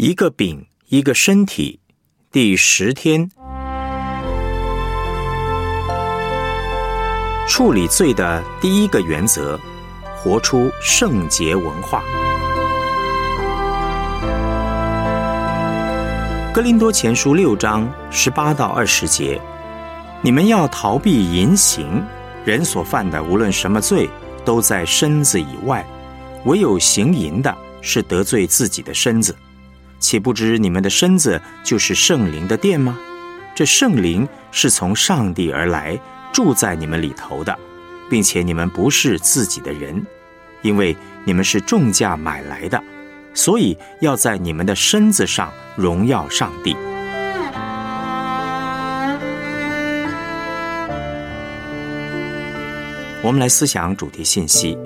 [0.00, 1.80] 一个饼，一个身体，
[2.30, 3.28] 第十天，
[7.48, 9.58] 处理罪的第一个原则：
[10.16, 12.04] 活出圣洁文化。
[16.54, 19.40] 哥林多前书六章十八到二十节，
[20.22, 22.00] 你们要逃避淫行，
[22.44, 24.08] 人所犯的无论什么罪，
[24.44, 25.84] 都在身子以外，
[26.44, 29.34] 唯有行淫的，是得罪自己的身子。
[29.98, 32.98] 岂不知你们的身子就是圣灵的殿吗？
[33.54, 35.98] 这圣灵是从上帝而来，
[36.32, 37.58] 住在你们里头的，
[38.08, 40.06] 并且你们不是自己的人，
[40.62, 42.80] 因为你们是重价买来的，
[43.34, 46.76] 所以要在你们的身子上荣耀上帝。
[53.20, 54.78] 我们来思想主题信息。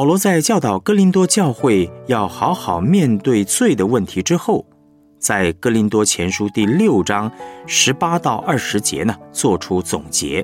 [0.00, 4.64] 保罗在教导哥林多教会要好好面对罪的问题之后，
[5.18, 7.30] 在哥林多前书第六章
[7.66, 10.42] 十八到二十节呢，做出总结：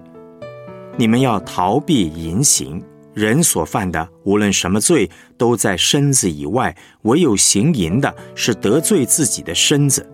[0.99, 10.07] 你们要逃避淫行，人所犯的无论什么罪，都在身子以外，唯有行淫的，是得罪自己的身子。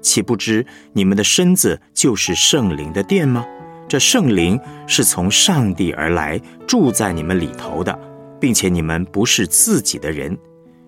[0.00, 3.44] 岂不知你们的身子就是圣灵的殿吗？
[3.88, 8.13] 这圣灵是从上帝而来，住在你们里头的。
[8.44, 10.36] 并且你们不是自己的人，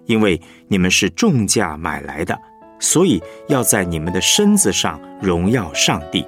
[0.05, 2.39] 因为你们是重价买来的，
[2.79, 3.19] 所以
[3.49, 6.23] 要在你们的身子上荣耀上帝。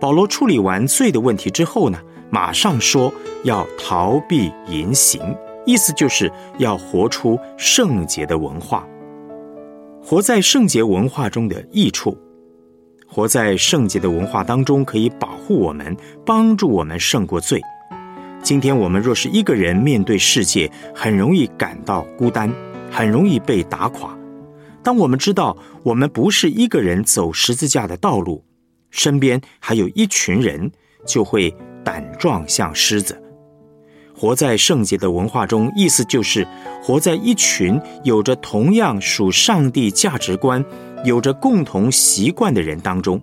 [0.00, 5.22] 保罗处理完罪的问题之后呢，马上说要逃避淫行，
[5.64, 8.84] 意思就是要活出圣洁的文化。
[10.02, 12.18] 活在圣洁文化中的益处，
[13.06, 15.96] 活在圣洁的文化当中，可以保护我们，
[16.26, 17.62] 帮助我们胜过罪。
[18.44, 22.52] 今天我们若是一个人面对世界，很容易感到孤单，
[22.90, 24.14] 很容易被打垮。
[24.82, 28.44] 当我们知道我们不是一个人走十字架的道路，
[28.90, 30.70] 身边还有一群人，
[31.06, 33.18] 就会胆壮像狮子。
[34.14, 36.46] 活在圣洁的文化中，意思就是
[36.82, 40.62] 活在一群有着同样属上帝价值观、
[41.02, 43.18] 有着共同习惯的人当中，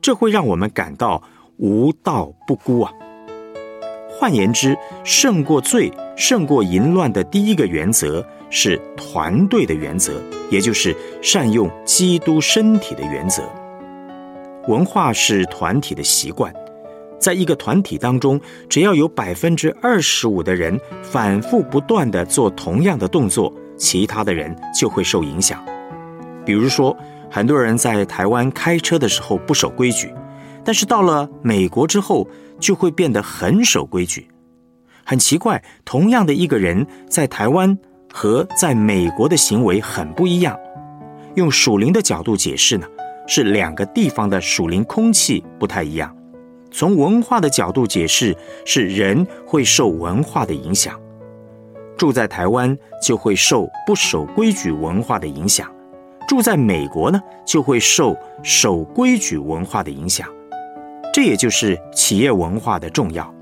[0.00, 1.22] 这会让我们感到
[1.58, 2.90] 无道不孤啊。
[4.18, 13.42] 换言之，胜过罪、胜过淫乱的第一个原则是团队的原则，也就是善用基督身体的原则。
[14.68, 16.52] 文化是团体的习惯，
[17.20, 25.62] 在一个团体当中，只要有百分之二十五的人反复不断的做同样的动作，其他的人就会受影响。
[26.44, 26.96] 比如说，
[27.30, 30.12] 很多人在台湾开车的时候不守规矩，
[30.66, 32.28] 但是到了美国之后。
[32.58, 34.26] 就会变得很守规矩，
[35.04, 35.62] 很奇怪。
[35.84, 37.78] 同样的一个人，在台湾
[38.10, 40.58] 和在美国的行为很不一样。
[41.34, 42.86] 用属灵的角度解释呢，
[43.26, 46.16] 是两个地方的属灵空气不太一样。
[46.70, 48.34] 从文化的角度解释，
[48.64, 50.98] 是人会受文化的影响。
[51.98, 55.70] 住在台湾就会受不守规矩文化的影响，
[56.26, 60.26] 住在美国呢就会受守规矩文化的影响。
[61.16, 63.34] 这也就是企业文化的重要。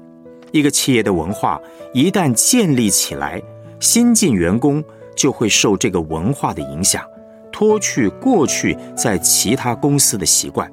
[0.53, 1.61] 一个企业的文化
[1.93, 3.43] 一旦建立起来，
[3.81, 4.81] 新进员工
[5.17, 7.05] 就会受这个文化的影响，
[7.51, 10.71] 脱去过去在其他公司的习惯，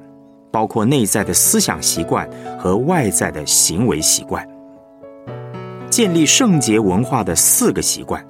[0.52, 2.30] 包括内在的思想习惯
[2.60, 4.48] 和外在的行为习惯。
[5.90, 8.24] 建立圣洁文化的四个习惯。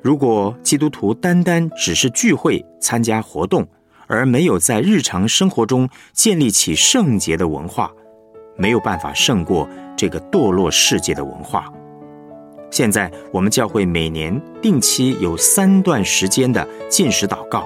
[0.00, 3.66] 如果基督徒单单只是聚会、参加活动，
[4.06, 7.90] 而没有在日常生活中建立起圣洁的文化，
[8.56, 11.72] 没有办法胜过这个堕落世界的文化。
[12.70, 17.64] 现在我们教会每年定期有三段时间的进食祷告，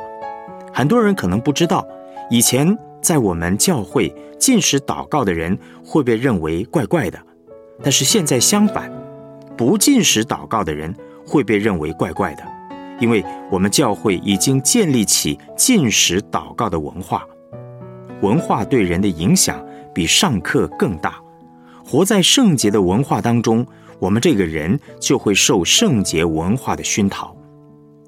[0.72, 1.87] 很多人可能不知道，
[2.31, 7.19] 以前在我们教会进食祷告的人会被认为怪怪的，
[7.82, 8.93] 但是现在相反，
[9.56, 10.94] 不进食祷告的人
[11.27, 12.58] 会被认为怪怪的。
[13.00, 17.27] 因为我们教会已经建立起进食祷告的文化，
[18.22, 19.65] 文化对人的影响
[19.95, 21.16] 比上课更大。
[21.84, 23.66] 活在圣洁的文化当中，
[23.98, 27.34] 我们这个人就会受圣洁文化的熏陶。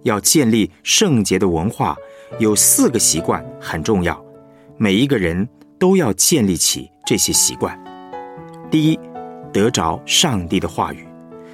[0.02, 1.96] 要建立圣洁的文化，
[2.38, 4.22] 有四个习惯很重要，
[4.76, 5.48] 每一个人
[5.78, 7.78] 都要建立起这些习惯。
[8.70, 8.98] 第一，
[9.52, 11.06] 得着上帝的话语，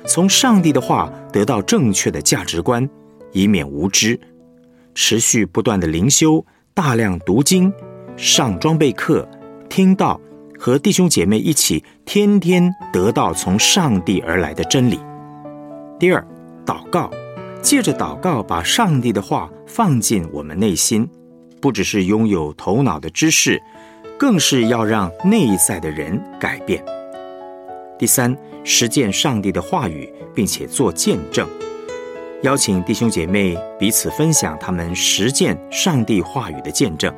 [0.07, 2.89] 从上帝的话得到正确的价值观。
[3.37, 4.19] 以免无知，
[4.95, 6.43] 持续不断的灵修，
[6.73, 7.71] 大量读经，
[8.17, 9.29] 上装备课，
[9.69, 10.19] 听到
[10.59, 14.99] 和弟兄姐妹一起，天天得到从上帝而来的真理。
[15.99, 16.27] 第二，
[16.65, 17.11] 祷告，
[17.61, 21.07] 借着祷告把上帝的话放进我们内心，
[21.61, 23.61] 不只是拥有头脑的知识，
[24.19, 26.83] 更是要让内在的人改变。
[27.99, 28.35] 第三，
[28.65, 31.47] 实践上帝的话语，并且做见证，
[32.47, 37.13] 邀请弟兄姐妹彼此分享他们实践上帝话语的见证。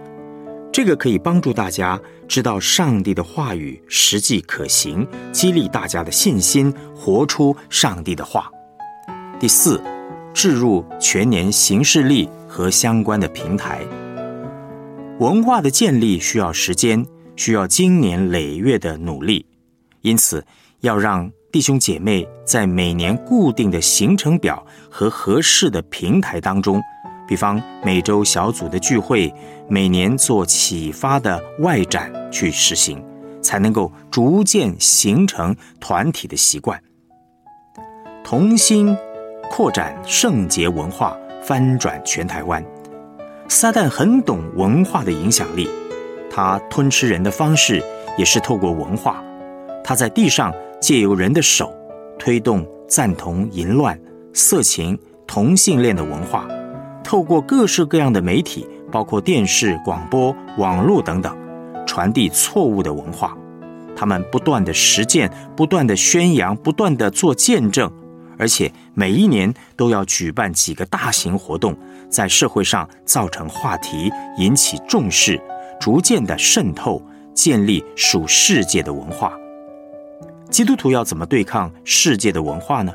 [0.72, 8.50] 这个可以帮助大家知道上帝的话语实际可行，激励大家的信心，活出上帝的话。
[9.38, 9.78] 第四，
[10.32, 13.82] 置入全年行事历和相关的平台。
[15.18, 17.04] 文化的建立需要时间，
[17.36, 19.44] 需要经年累月的努力，
[20.00, 20.42] 因此。
[20.82, 26.78] 要让弟兄姐妹在每年固定的行程表和合适的平台当中，
[27.26, 29.32] 比方每周小组的聚会，
[29.66, 33.02] 每年做启发的外展去实行，
[33.40, 36.78] 才能够逐渐形成团体的习惯。
[38.22, 38.94] 同心
[39.50, 42.62] 扩展圣洁文化，翻转全台湾。
[43.48, 45.66] 撒旦很懂文化的影响力，
[46.30, 47.82] 他吞吃人的方式
[48.18, 49.24] 也是透过文化。
[49.82, 50.52] 他在地上。
[50.80, 51.72] 借由人的手，
[52.18, 53.98] 推动赞同淫乱、
[54.32, 56.46] 色情、同性恋的文化，
[57.02, 61.36] 透过各式各样的媒体，包括电视、广播、网络等等，
[61.86, 63.36] 传递错误的文化。
[63.96, 67.90] 他们不断的实践，不断的宣扬，不断的做见证，
[68.38, 71.76] 而且每一年都要举办几个大型活动，
[72.08, 75.40] 在社会上造成话题，引起重视，
[75.80, 77.02] 逐渐的渗透，
[77.34, 79.32] 建立属世界的文化。
[80.50, 82.92] 基督徒要怎么对抗世界的文化呢？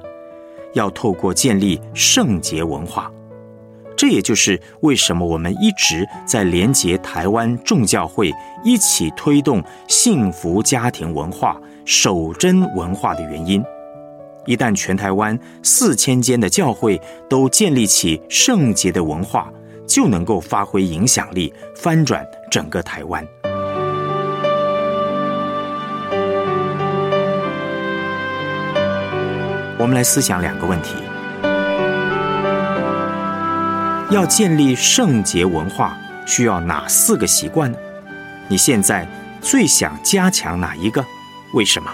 [0.74, 3.12] 要透过建立圣洁文化，
[3.96, 8.34] 这也就是为什么我们一直在连结台湾众教会
[8.64, 13.64] 一起推动幸福家庭文化、守贞文化的原因。
[14.46, 19.54] 一旦全台湾四千间的教会都建立起圣洁的文化，
[19.88, 23.24] 就能够发挥影响力，翻转整个台湾。
[29.84, 30.96] 我们来思想两个问题：
[34.10, 37.78] 要建立圣洁文化，需要哪四个习惯呢？
[38.48, 39.06] 你现在
[39.42, 41.04] 最想加强哪一个？
[41.54, 41.92] 为什么？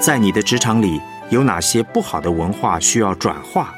[0.00, 3.74] 在你的职场里，有哪些不好的文化需要转化？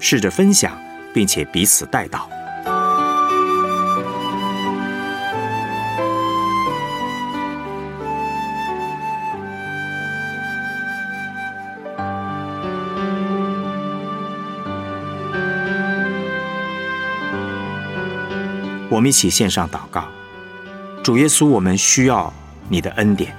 [0.00, 0.78] 试着分享，
[1.12, 2.28] 并且彼此带到。
[18.90, 20.04] 我们一起献上祷告，
[21.04, 22.32] 主耶稣，我们需要
[22.68, 23.32] 你的恩典。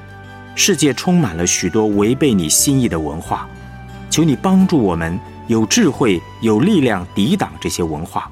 [0.56, 3.47] 世界充满了许多违背你心意的文化，
[4.09, 5.19] 求你帮助我们。
[5.50, 8.30] 有智慧、有力量抵挡这些文化，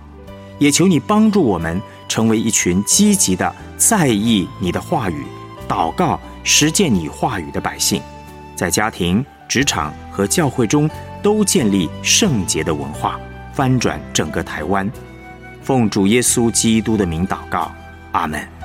[0.59, 5.25] 也求你帮助我们成为一群积极的、在意你的话语、
[5.67, 7.99] 祷告、实践你话语的百姓，
[8.55, 10.87] 在家庭、职场和教会中
[11.23, 13.19] 都建立圣洁的文化，
[13.51, 14.87] 翻转整个台湾。
[15.63, 17.71] 奉主耶稣基督的名祷告，
[18.11, 18.56] 阿门。